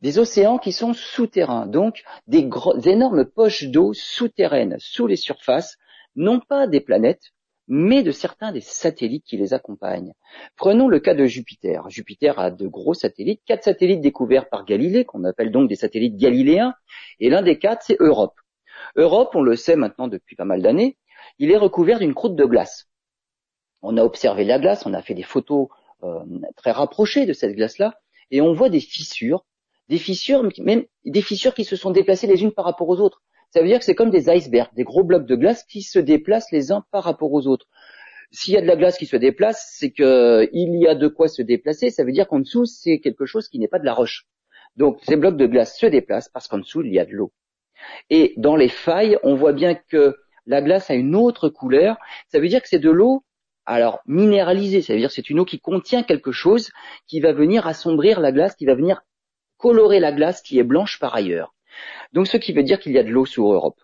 [0.00, 2.48] des océans qui sont souterrains, donc des,
[2.84, 5.78] énormes poches d'eau souterraines sous les surfaces,
[6.16, 7.32] non pas des planètes,
[7.68, 10.12] mais de certains des satellites qui les accompagnent.
[10.56, 11.88] Prenons le cas de Jupiter.
[11.88, 16.16] Jupiter a de gros satellites, quatre satellites découverts par Galilée, qu'on appelle donc des satellites
[16.16, 16.74] galiléens,
[17.20, 18.34] et l'un des quatre, c'est Europe.
[18.96, 20.98] Europe, on le sait maintenant depuis pas mal d'années,
[21.38, 22.88] il est recouvert d'une croûte de glace.
[23.80, 25.68] On a observé la glace, on a fait des photos
[26.02, 26.24] euh,
[26.56, 27.94] très rapprochées de cette glace-là,
[28.32, 29.44] et on voit des fissures,
[29.88, 33.22] des fissures, même des fissures qui se sont déplacées les unes par rapport aux autres.
[33.50, 35.98] Ça veut dire que c'est comme des icebergs, des gros blocs de glace qui se
[35.98, 37.66] déplacent les uns par rapport aux autres.
[38.30, 40.48] S'il y a de la glace qui se déplace, c'est qu'il
[40.80, 41.90] y a de quoi se déplacer.
[41.90, 44.26] Ça veut dire qu'en dessous, c'est quelque chose qui n'est pas de la roche.
[44.76, 47.32] Donc ces blocs de glace se déplacent parce qu'en dessous, il y a de l'eau.
[48.08, 50.16] Et dans les failles, on voit bien que
[50.46, 51.98] la glace a une autre couleur.
[52.28, 53.24] Ça veut dire que c'est de l'eau
[53.64, 56.70] alors, minéralisé, ça veut dire c'est une eau qui contient quelque chose
[57.06, 59.02] qui va venir assombrir la glace, qui va venir
[59.56, 61.54] colorer la glace qui est blanche par ailleurs.
[62.12, 63.80] Donc, ce qui veut dire qu'il y a de l'eau sous Europe.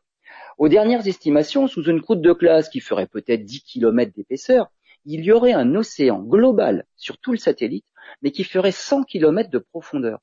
[0.59, 4.73] Aux dernières estimations, sous une croûte de glace qui ferait peut-être 10 km d'épaisseur,
[5.05, 7.87] il y aurait un océan global sur tout le satellite,
[8.21, 10.19] mais qui ferait 100 km de profondeur.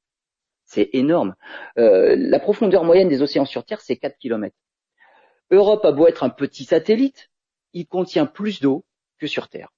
[0.65, 1.35] C'est énorme.
[1.77, 4.53] Euh, la profondeur moyenne des océans sur Terre, c'est 4 km.
[5.51, 7.29] Europe a beau être un petit satellite,
[7.73, 8.83] il contient plus d'eau
[9.19, 9.69] que sur Terre.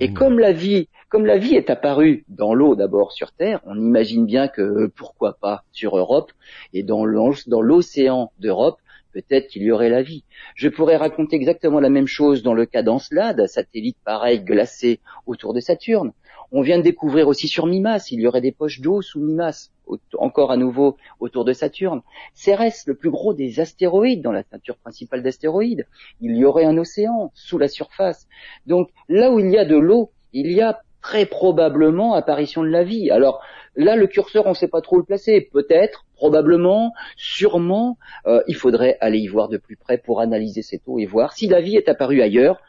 [0.00, 3.76] Et comme la vie, comme la vie est apparue dans l'eau d'abord sur Terre, on
[3.76, 6.32] imagine bien que pourquoi pas sur Europe
[6.72, 8.78] et dans l'océan d'Europe,
[9.12, 10.24] peut-être qu'il y aurait la vie.
[10.54, 15.54] Je pourrais raconter exactement la même chose dans le cas d'Encelade, satellite pareil glacé autour
[15.54, 16.12] de Saturne.
[16.56, 19.72] On vient de découvrir aussi sur Mimas, il y aurait des poches d'eau sous Mimas,
[20.16, 22.00] encore à nouveau autour de Saturne.
[22.32, 25.88] Cérès, le plus gros des astéroïdes dans la ceinture principale d'astéroïdes,
[26.20, 28.28] il y aurait un océan sous la surface.
[28.68, 32.68] Donc là où il y a de l'eau, il y a très probablement apparition de
[32.68, 33.10] la vie.
[33.10, 33.42] Alors
[33.74, 35.40] là, le curseur, on ne sait pas trop le placer.
[35.40, 40.82] Peut-être, probablement, sûrement, euh, il faudrait aller y voir de plus près pour analyser cette
[40.86, 42.62] eau et voir si la vie est apparue ailleurs.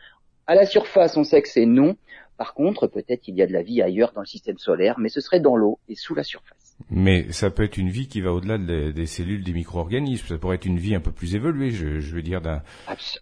[0.48, 1.96] À la surface, on sait que c'est non.
[2.38, 5.10] Par contre, peut-être qu'il y a de la vie ailleurs dans le système solaire, mais
[5.10, 6.65] ce serait dans l'eau et sous la surface.
[6.92, 10.28] Mais ça peut être une vie qui va au-delà des cellules des micro-organismes.
[10.28, 12.42] Ça pourrait être une vie un peu plus évoluée, je, veux dire.
[12.42, 12.62] d'un.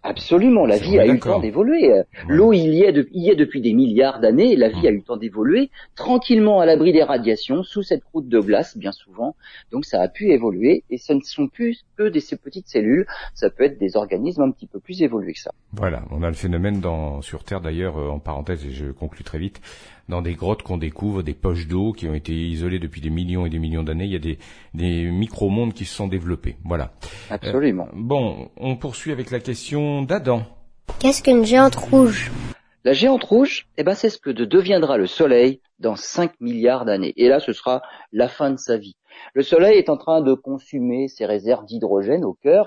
[0.02, 2.02] absolument, la vie a eu le temps d'évoluer.
[2.28, 4.54] L'eau, il y, est y est depuis des milliards d'années.
[4.56, 8.28] La vie a eu le temps d'évoluer tranquillement à l'abri des radiations, sous cette croûte
[8.28, 9.34] de glace, bien souvent.
[9.70, 13.06] Donc ça a pu évoluer, et ce ne sont plus que des ces petites cellules.
[13.34, 15.52] Ça peut être des organismes un petit peu plus évolués que ça.
[15.72, 19.24] Voilà, on a le phénomène dans, sur Terre d'ailleurs, euh, en parenthèse, et je conclus
[19.24, 19.60] très vite
[20.08, 23.46] dans des grottes qu'on découvre, des poches d'eau qui ont été isolées depuis des millions
[23.46, 24.04] et des millions d'années.
[24.04, 24.38] Il y a des,
[24.74, 26.56] des micro-mondes qui se sont développés.
[26.64, 26.92] Voilà.
[27.30, 27.88] Absolument.
[27.88, 30.42] Euh, bon, on poursuit avec la question d'Adam.
[30.98, 32.30] Qu'est-ce qu'une géante rouge?
[32.84, 37.14] La géante rouge, eh ben, c'est ce que deviendra le Soleil dans 5 milliards d'années.
[37.16, 37.80] Et là, ce sera
[38.12, 38.96] la fin de sa vie.
[39.32, 42.66] Le Soleil est en train de consumer ses réserves d'hydrogène au cœur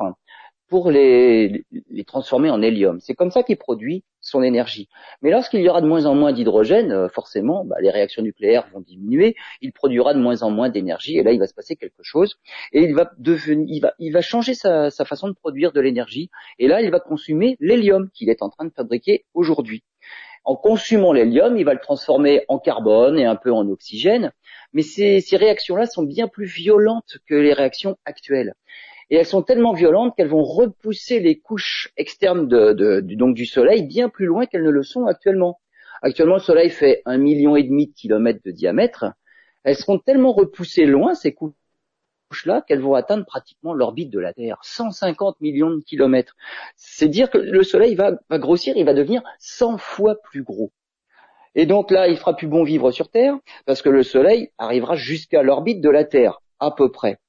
[0.67, 2.99] pour les, les transformer en hélium.
[2.99, 4.89] C'est comme ça qu'il produit son énergie.
[5.21, 8.67] Mais lorsqu'il y aura de moins en moins d'hydrogène, euh, forcément, bah, les réactions nucléaires
[8.73, 11.75] vont diminuer, il produira de moins en moins d'énergie, et là, il va se passer
[11.75, 12.37] quelque chose,
[12.73, 16.29] et il va il va, il va changer sa, sa façon de produire de l'énergie,
[16.59, 19.83] et là, il va consommer l'hélium qu'il est en train de fabriquer aujourd'hui.
[20.43, 24.31] En consumant l'hélium, il va le transformer en carbone et un peu en oxygène,
[24.73, 28.53] mais ces, ces réactions-là sont bien plus violentes que les réactions actuelles
[29.09, 34.09] et elles sont tellement violentes qu'elles vont repousser les couches externes donc du Soleil bien
[34.09, 35.59] plus loin qu'elles ne le sont actuellement.
[36.01, 39.05] Actuellement, le Soleil fait un million et demi de kilomètres de diamètre.
[39.63, 44.57] Elles seront tellement repoussées loin ces couches-là qu'elles vont atteindre pratiquement l'orbite de la Terre,
[44.61, 46.35] 150 millions de kilomètres.
[46.75, 50.71] C'est dire que le Soleil va, va grossir, il va devenir 100 fois plus gros.
[51.55, 54.95] Et donc là, il fera plus bon vivre sur Terre parce que le Soleil arrivera
[54.95, 57.19] jusqu'à l'orbite de la Terre, à peu près.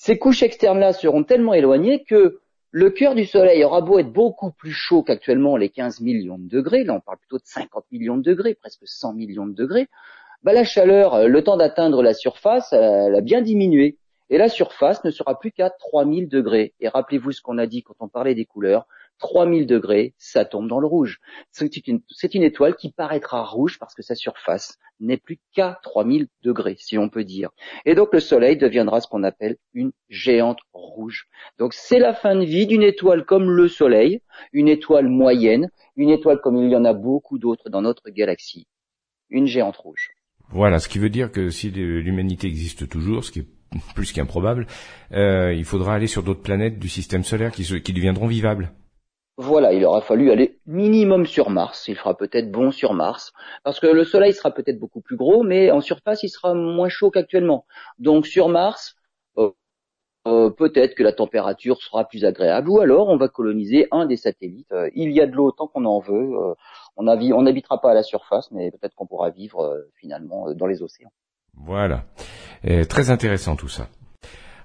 [0.00, 2.38] Ces couches externes-là seront tellement éloignées que
[2.70, 6.48] le cœur du Soleil aura beau être beaucoup plus chaud qu'actuellement les 15 millions de
[6.48, 9.88] degrés, là on parle plutôt de 50 millions de degrés, presque 100 millions de degrés,
[10.44, 13.98] bah la chaleur, euh, le temps d'atteindre la surface, elle a bien diminué.
[14.30, 16.74] Et la surface ne sera plus qu'à 3000 degrés.
[16.78, 18.86] Et rappelez-vous ce qu'on a dit quand on parlait des couleurs.
[19.18, 21.20] 3000 degrés, ça tombe dans le rouge.
[21.50, 26.76] C'est une, étoile qui paraîtra rouge parce que sa surface n'est plus qu'à 3000 degrés,
[26.78, 27.50] si on peut dire.
[27.84, 31.28] Et donc le Soleil deviendra ce qu'on appelle une géante rouge.
[31.58, 36.10] Donc c'est la fin de vie d'une étoile comme le Soleil, une étoile moyenne, une
[36.10, 38.66] étoile comme il y en a beaucoup d'autres dans notre galaxie,
[39.30, 40.10] une géante rouge.
[40.50, 43.46] Voilà, ce qui veut dire que si l'humanité existe toujours, ce qui est
[43.94, 44.66] plus qu'improbable,
[45.12, 48.72] euh, il faudra aller sur d'autres planètes du système solaire qui deviendront vivables.
[49.40, 51.86] Voilà, il aura fallu aller minimum sur Mars.
[51.86, 55.44] Il fera peut-être bon sur Mars, parce que le Soleil sera peut-être beaucoup plus gros,
[55.44, 57.64] mais en surface, il sera moins chaud qu'actuellement.
[58.00, 58.96] Donc sur Mars,
[59.38, 59.50] euh,
[60.26, 64.16] euh, peut-être que la température sera plus agréable, ou alors on va coloniser un des
[64.16, 64.72] satellites.
[64.72, 66.32] Euh, il y a de l'eau tant qu'on en veut.
[66.96, 71.12] on n'habitera pas à la surface, mais peut-être qu'on pourra vivre finalement dans les océans.
[71.54, 72.06] Voilà,
[72.88, 73.86] très intéressant tout ça.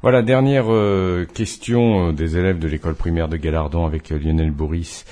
[0.04, 4.52] Voilà, dernière euh, question euh, des élèves de l'école primaire de Galardon avec euh, Lionel
[4.52, 5.06] Bourris.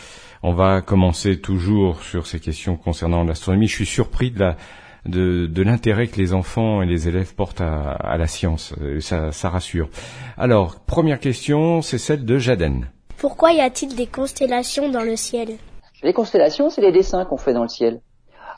[0.43, 3.67] On va commencer toujours sur ces questions concernant l'astronomie.
[3.67, 4.57] Je suis surpris de la
[5.05, 8.75] de, l'intérêt que les enfants et les élèves portent à, la science.
[8.99, 9.89] Ça, ça rassure.
[10.37, 12.89] Alors, première question, c'est celle de Jaden.
[13.17, 15.55] Pourquoi y a-t-il des constellations dans le ciel?
[16.03, 18.01] Les constellations, c'est les dessins qu'on fait dans le ciel.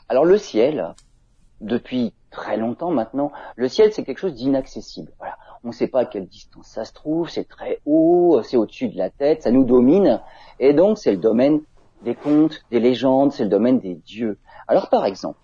[0.08, 0.94] Alors le ciel,
[1.60, 5.12] depuis très longtemps maintenant, le ciel c'est quelque chose d'inaccessible.
[5.20, 8.56] Voilà on ne sait pas à quelle distance ça se trouve, c'est très haut, c'est
[8.56, 10.20] au-dessus de la tête, ça nous domine,
[10.60, 11.60] et donc c'est le domaine
[12.02, 14.38] des contes, des légendes, c'est le domaine des dieux.
[14.68, 15.38] Alors par exemple,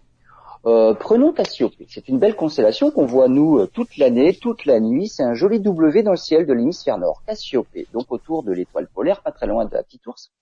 [0.66, 1.86] Euh, prenons Cassiopée.
[1.88, 5.08] C'est une belle constellation qu'on voit nous euh, toute l'année, toute la nuit.
[5.08, 7.22] C'est un joli W dans le ciel de l'hémisphère nord.
[7.26, 10.32] Cassiopée, donc autour de l'étoile polaire, pas très loin de la petite ours.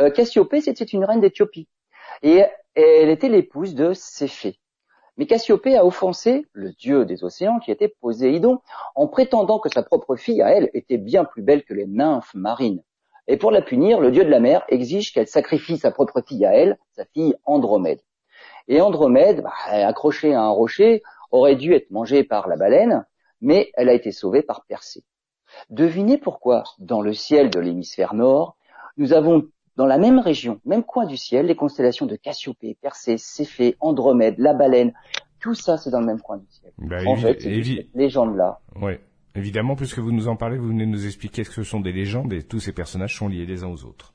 [0.00, 1.66] Euh, Cassiopée, c'était une reine d'Éthiopie.
[2.22, 2.44] Et
[2.76, 4.60] elle était l'épouse de Céphée.
[5.16, 8.60] Mais Cassiopée a offensé le dieu des océans qui était Poséidon
[8.96, 12.34] en prétendant que sa propre fille à elle était bien plus belle que les nymphes
[12.34, 12.82] marines.
[13.26, 16.44] Et pour la punir, le dieu de la mer exige qu'elle sacrifie sa propre fille
[16.44, 18.00] à elle, sa fille Andromède.
[18.68, 23.06] Et Andromède, bah, accrochée à un rocher, aurait dû être mangée par la baleine,
[23.40, 25.04] mais elle a été sauvée par Persée.
[25.70, 28.56] Devinez pourquoi, dans le ciel de l'hémisphère nord,
[28.96, 29.44] nous avons
[29.76, 34.36] dans la même région, même coin du ciel, les constellations de Cassiopée, Persée, Céphée, Andromède,
[34.38, 34.92] la baleine,
[35.40, 36.72] tout ça c'est dans le même coin du ciel.
[36.78, 38.60] Bah, en fait, c'est cette légende-là.
[38.80, 39.00] Ouais.
[39.36, 41.92] Évidemment, puisque vous nous en parlez, vous venez de nous expliquer que ce sont des
[41.92, 44.13] légendes et tous ces personnages sont liés les uns aux autres.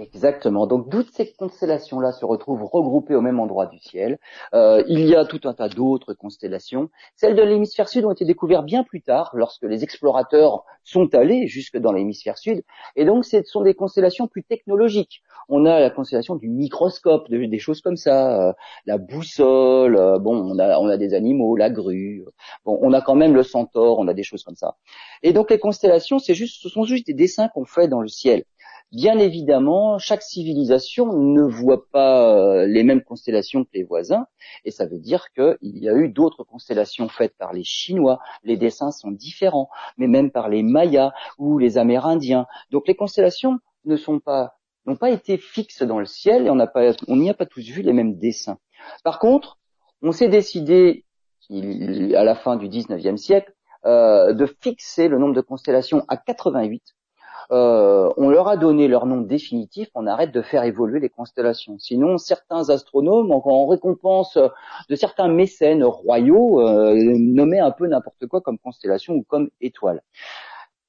[0.00, 0.68] Exactement.
[0.68, 4.20] Donc toutes ces constellations-là se retrouvent regroupées au même endroit du ciel.
[4.54, 6.88] Euh, il y a tout un tas d'autres constellations.
[7.16, 11.48] Celles de l'hémisphère sud ont été découvertes bien plus tard, lorsque les explorateurs sont allés
[11.48, 12.62] jusque dans l'hémisphère sud.
[12.94, 15.20] Et donc ce sont des constellations plus technologiques.
[15.48, 18.52] On a la constellation du microscope, de- des choses comme ça, euh,
[18.86, 19.96] la boussole.
[19.96, 22.24] euh, bon, on a, on a des animaux, la grue.
[22.64, 23.98] Bon, on a quand même le centaure.
[23.98, 24.76] On a des choses comme ça.
[25.24, 28.08] Et donc les constellations, c'est juste, ce sont juste des dessins qu'on fait dans le
[28.08, 28.44] ciel.
[28.90, 34.26] Bien évidemment, chaque civilisation ne voit pas euh, les mêmes constellations que les voisins,
[34.64, 38.18] et ça veut dire qu'il y a eu d'autres constellations faites par les Chinois.
[38.44, 42.46] Les dessins sont différents, mais même par les Mayas ou les Amérindiens.
[42.70, 44.54] Donc les constellations ne sont pas
[44.86, 46.56] n'ont pas été fixes dans le ciel et on
[47.16, 48.58] n'y a pas tous vu les mêmes dessins.
[49.04, 49.58] Par contre,
[50.00, 51.04] on s'est décidé
[51.50, 53.52] à la fin du 19e siècle
[53.84, 56.82] euh, de fixer le nombre de constellations à 88
[57.50, 61.78] euh, on leur a donné leur nom définitif, on arrête de faire évoluer les constellations.
[61.78, 64.36] Sinon, certains astronomes, en, en récompense
[64.88, 70.02] de certains mécènes royaux, euh, nommaient un peu n'importe quoi comme constellation ou comme étoile.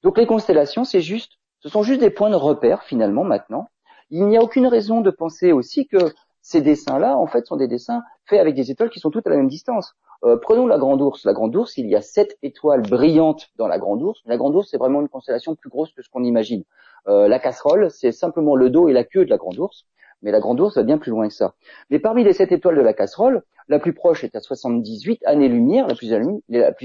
[0.02, 3.68] Donc les constellations, c'est juste, ce sont juste des points de repère finalement maintenant.
[4.10, 7.68] Il n'y a aucune raison de penser aussi que ces dessins-là, en fait, sont des
[7.68, 9.94] dessins faits avec des étoiles qui sont toutes à la même distance.
[10.24, 11.24] Euh, prenons la Grande Ourse.
[11.24, 14.20] La Grande Ourse, il y a sept étoiles brillantes dans la Grande Ourse.
[14.26, 16.64] La Grande Ourse, c'est vraiment une constellation plus grosse que ce qu'on imagine.
[17.08, 19.86] Euh, la casserole, c'est simplement le dos et la queue de la Grande Ourse,
[20.22, 21.54] mais la Grande Ourse va bien plus loin que ça.
[21.88, 25.86] Mais parmi les sept étoiles de la casserole, la plus proche est à 78 années-lumière,
[25.86, 26.12] la plus,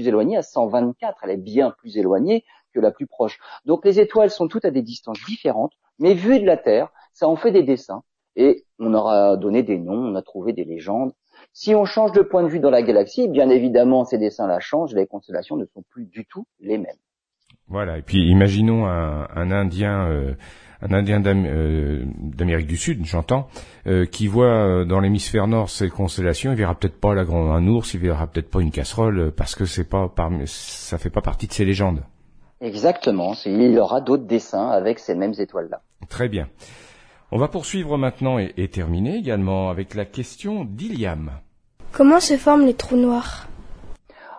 [0.08, 1.18] éloignée- à 124.
[1.24, 3.38] Elle est bien plus éloignée que la plus proche.
[3.66, 7.28] Donc les étoiles sont toutes à des distances différentes, mais vues de la Terre, ça
[7.28, 8.02] en fait des dessins.
[8.36, 11.12] Et on aura donné des noms, on a trouvé des légendes.
[11.58, 14.92] Si on change de point de vue dans la galaxie, bien évidemment, ces dessins-là changent,
[14.92, 16.98] les constellations ne sont plus du tout les mêmes.
[17.66, 17.96] Voilà.
[17.96, 20.34] Et puis imaginons un, un Indien, euh,
[20.82, 23.48] un Indien euh, d'Amérique du Sud, j'entends,
[23.86, 26.50] euh, qui voit euh, dans l'hémisphère nord ces constellations.
[26.52, 29.30] Il verra peut-être pas la grande un ours, il verra peut-être pas une casserole euh,
[29.34, 32.02] parce que c'est pas parmi, ça fait pas partie de ces légendes.
[32.60, 35.80] Exactement, il y aura d'autres dessins avec ces mêmes étoiles-là.
[36.10, 36.48] Très bien.
[37.32, 41.32] On va poursuivre maintenant et, et terminer également avec la question d'Iliam.
[41.92, 43.46] Comment se forment les trous noirs?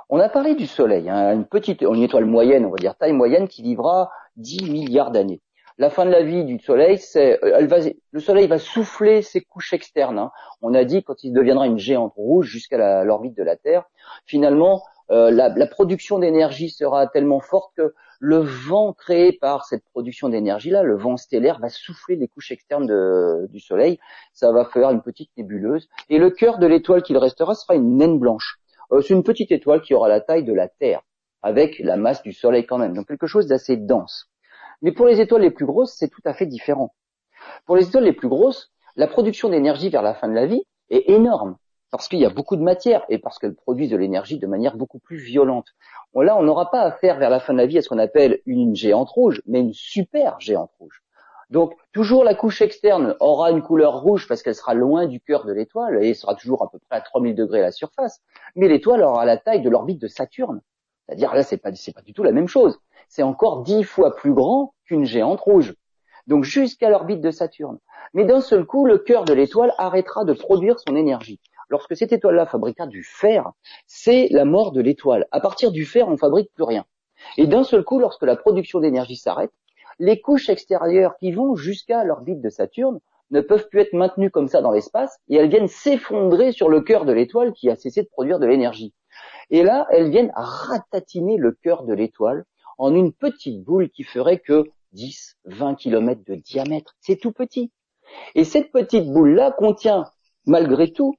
[0.10, 3.12] On a parlé du Soleil, hein, une petite, une étoile moyenne, on va dire taille
[3.12, 5.42] moyenne, qui vivra 10 milliards d'années.
[5.80, 7.78] La fin de la vie du Soleil, c'est, euh, elle va,
[8.12, 10.18] le Soleil va souffler ses couches externes.
[10.18, 10.32] hein.
[10.62, 13.84] On a dit quand il deviendra une géante rouge jusqu'à l'orbite de la Terre,
[14.26, 19.84] finalement, euh, la, la production d'énergie sera tellement forte que le vent créé par cette
[19.86, 22.88] production d'énergie-là, le vent stellaire, va souffler les couches externes
[23.48, 24.00] du Soleil.
[24.34, 25.88] Ça va faire une petite nébuleuse.
[26.10, 28.60] Et le cœur de l'étoile qu'il restera sera une naine blanche.
[28.92, 31.02] Euh, c'est une petite étoile qui aura la taille de la Terre,
[31.42, 32.94] avec la masse du Soleil quand même.
[32.94, 34.30] Donc quelque chose d'assez dense.
[34.82, 36.94] Mais pour les étoiles les plus grosses, c'est tout à fait différent.
[37.66, 40.64] Pour les étoiles les plus grosses, la production d'énergie vers la fin de la vie
[40.90, 41.58] est énorme
[41.92, 44.76] parce qu'il y a beaucoup de matière et parce qu'elles produisent de l'énergie de manière
[44.76, 45.68] beaucoup plus violente.
[46.16, 48.40] Là, on n'aura pas affaire vers la fin de la vie à ce qu'on appelle
[48.46, 51.04] une géante rouge, mais une super géante rouge.
[51.50, 55.46] Donc, toujours la couche externe aura une couleur rouge parce qu'elle sera loin du cœur
[55.46, 58.22] de l'étoile et sera toujours à peu près à 3000 degrés à la surface.
[58.56, 60.62] Mais l'étoile aura la taille de l'orbite de Saturne.
[61.06, 62.78] C'est-à-dire, là, c'est pas, c'est pas du tout la même chose.
[63.08, 65.74] C'est encore dix fois plus grand qu'une géante rouge.
[66.26, 67.80] Donc, jusqu'à l'orbite de Saturne.
[68.14, 71.40] Mais d'un seul coup, le cœur de l'étoile arrêtera de produire son énergie.
[71.70, 73.52] Lorsque cette étoile-là fabriquera du fer,
[73.86, 75.28] c'est la mort de l'étoile.
[75.32, 76.86] À partir du fer, on fabrique plus rien.
[77.38, 79.52] Et d'un seul coup, lorsque la production d'énergie s'arrête,
[80.00, 83.00] les couches extérieures qui vont jusqu'à l'orbite de Saturne
[83.32, 86.82] ne peuvent plus être maintenues comme ça dans l'espace et elles viennent s'effondrer sur le
[86.82, 88.94] cœur de l'étoile qui a cessé de produire de l'énergie.
[89.50, 92.46] Et là, elles viennent ratatiner le cœur de l'étoile
[92.78, 96.96] en une petite boule qui ferait que 10, 20 km de diamètre.
[97.02, 97.72] C'est tout petit.
[98.36, 100.06] Et cette petite boule-là contient,
[100.46, 101.16] malgré tout,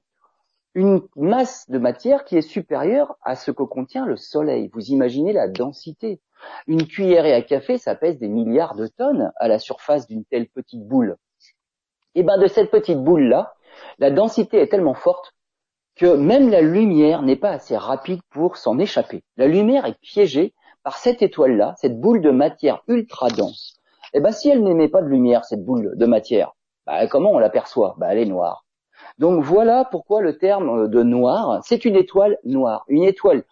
[0.79, 4.69] une masse de matière qui est supérieure à ce que contient le Soleil.
[4.73, 6.21] Vous imaginez la densité.
[6.67, 10.47] Une cuillerée à café, ça pèse des milliards de tonnes à la surface d'une telle
[10.47, 11.17] petite boule.
[12.15, 13.55] Et eh ben de cette petite boule là,
[13.97, 15.35] la densité est tellement forte
[15.97, 19.21] que même la lumière n'est pas assez rapide pour s'en échapper.
[19.35, 23.81] La lumière est piégée par cette étoile-là, cette boule de matière ultra dense.
[24.13, 26.53] Et eh ben si elle n'émet pas de lumière, cette boule de matière,
[26.85, 27.95] bah, comment on l'aperçoit?
[27.97, 28.65] Bah, Elle est noire.
[29.19, 32.85] Donc voilà pourquoi le terme de noir, c'est une étoile noire.
[32.87, 33.43] Une étoile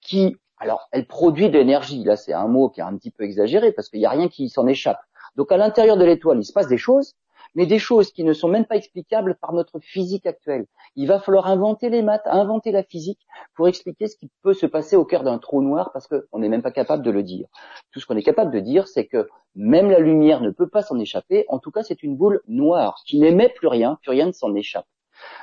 [0.00, 2.02] qui, alors, elle produit de l'énergie.
[2.02, 4.28] Là, c'est un mot qui est un petit peu exagéré parce qu'il n'y a rien
[4.28, 4.98] qui s'en échappe.
[5.36, 7.14] Donc à l'intérieur de l'étoile, il se passe des choses,
[7.54, 10.66] mais des choses qui ne sont même pas explicables par notre physique actuelle.
[10.96, 13.20] Il va falloir inventer les maths, inventer la physique
[13.54, 16.48] pour expliquer ce qui peut se passer au cœur d'un trou noir parce qu'on n'est
[16.48, 17.46] même pas capable de le dire.
[17.92, 20.82] Tout ce qu'on est capable de dire, c'est que même la lumière ne peut pas
[20.82, 21.44] s'en échapper.
[21.48, 24.52] En tout cas, c'est une boule noire qui n'émet plus rien, plus rien ne s'en
[24.54, 24.86] échappe.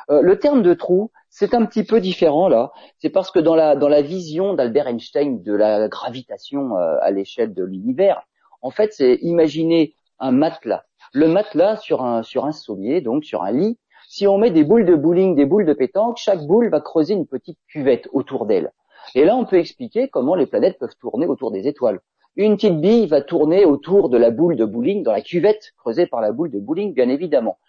[0.09, 2.71] Euh, le terme de trou, c'est un petit peu différent là.
[2.99, 7.63] C'est parce que dans la, vision d'Albert Einstein de la gravitation euh, à l'échelle de
[7.63, 8.23] l'univers,
[8.61, 13.43] en fait, c'est imaginer un matelas le matelas sur un, sur un sommier, donc sur
[13.43, 13.77] un lit.
[14.07, 17.13] Si on met des boules de bowling, des boules de pétanque, chaque boule va creuser
[17.13, 18.71] une petite cuvette autour d'elle.
[19.15, 21.99] Et là, on peut expliquer comment les planètes peuvent tourner autour des étoiles.
[22.35, 26.07] Une petite bille va tourner autour de la boule de bowling, dans la cuvette creusée
[26.07, 27.59] par la boule de bowling, bien évidemment.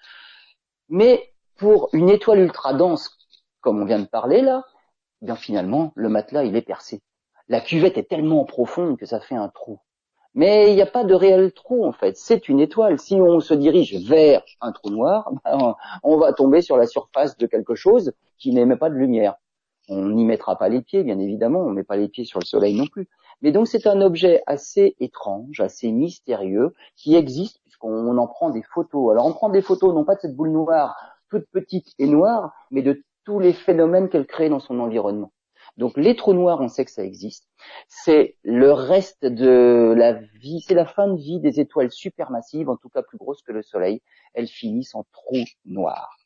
[0.89, 1.34] Mais
[1.65, 3.17] pour une étoile ultra dense,
[3.63, 4.65] comme on vient de parler là,
[5.23, 7.01] bien finalement, le matelas, il est percé.
[7.49, 9.81] La cuvette est tellement profonde que ça fait un trou.
[10.35, 12.19] Mais il n'y a pas de réel trou en fait.
[12.19, 12.99] C'est une étoile.
[12.99, 17.39] Si on se dirige vers un trou noir, ben, on va tomber sur la surface
[17.39, 19.37] de quelque chose qui n'émet pas de lumière.
[19.89, 21.61] On n'y mettra pas les pieds, bien évidemment.
[21.61, 23.09] On ne met pas les pieds sur le soleil non plus.
[23.41, 28.63] Mais donc c'est un objet assez étrange, assez mystérieux, qui existe puisqu'on en prend des
[28.63, 29.13] photos.
[29.13, 32.53] Alors on prend des photos non pas de cette boule noire toute petite et noire,
[32.71, 35.33] mais de tous les phénomènes qu'elle crée dans son environnement.
[35.77, 37.49] Donc les trous noirs, on sait que ça existe.
[37.89, 42.77] C'est le reste de la vie, c'est la fin de vie des étoiles supermassives, en
[42.77, 44.01] tout cas plus grosses que le Soleil.
[44.35, 46.17] Elles finissent en trous noirs.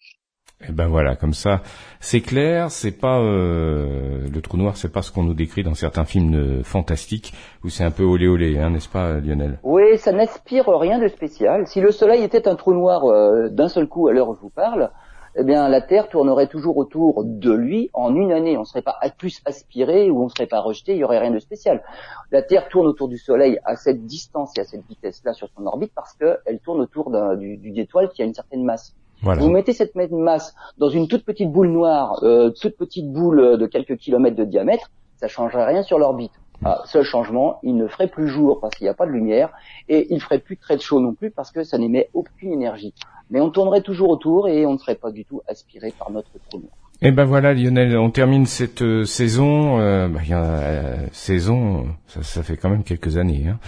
[0.69, 1.63] Eh ben voilà, comme ça,
[2.01, 2.71] c'est clair.
[2.71, 6.63] C'est pas euh, le trou noir, c'est pas ce qu'on nous décrit dans certains films
[6.63, 7.33] fantastiques
[7.65, 9.59] où c'est un peu olé olé, hein, n'est-ce pas, Lionel?
[9.63, 11.67] Oui, ça n'inspire rien de spécial.
[11.67, 14.41] Si le Soleil était un trou noir euh, d'un seul coup à l'heure où je
[14.41, 14.91] vous parle,
[15.37, 18.57] eh bien la Terre tournerait toujours autour de lui en une année.
[18.57, 21.19] On ne serait pas plus aspiré ou on ne serait pas rejeté, il y aurait
[21.19, 21.83] rien de spécial.
[22.31, 25.67] La Terre tourne autour du Soleil à cette distance et à cette vitesse-là sur son
[25.67, 28.95] orbite parce qu'elle tourne autour d'une étoile qui a une certaine masse.
[29.23, 33.59] Vous mettez cette même masse dans une toute petite boule noire, euh, toute petite boule
[33.59, 36.33] de quelques kilomètres de diamètre, ça changerait rien sur l'orbite.
[36.65, 39.51] Ah, seul changement, il ne ferait plus jour parce qu'il n'y a pas de lumière
[39.89, 42.93] et il ferait plus très chaud non plus parce que ça n'émet aucune énergie.
[43.31, 46.31] Mais on tournerait toujours autour et on ne serait pas du tout aspiré par notre
[46.49, 46.73] trou noir.
[47.01, 52.25] Et eh ben voilà Lionel, on termine cette euh, saison, euh, bah, euh, saison, ça,
[52.25, 53.61] ça, fait quand même quelques années, hein,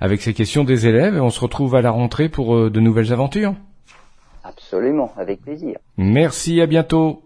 [0.00, 3.12] avec ces questions des élèves et on se retrouve à la rentrée pour de nouvelles
[3.12, 3.54] aventures.
[4.72, 5.78] Absolument, avec plaisir.
[5.96, 7.24] Merci, à bientôt.